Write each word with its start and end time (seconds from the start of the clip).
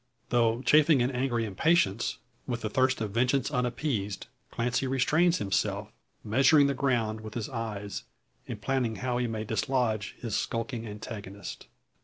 Though 0.29 0.63
chafing 0.63 0.99
in 0.99 1.11
angry 1.11 1.45
impatience, 1.45 2.17
with 2.47 2.61
the 2.61 2.71
thirst 2.71 3.01
of 3.01 3.11
vengeance 3.11 3.51
unappeased, 3.51 4.25
Clancy 4.49 4.87
restrains 4.87 5.37
himself, 5.37 5.91
measuring 6.23 6.65
the 6.65 6.73
ground 6.73 7.21
with 7.21 7.35
his 7.35 7.47
eyes, 7.49 8.01
and 8.47 8.59
planning 8.59 8.95
how 8.95 9.19
he 9.19 9.27
may 9.27 9.43
dislodge 9.43 10.15
his 10.19 10.35
skulking 10.35 10.87
antagonist. 10.87 11.67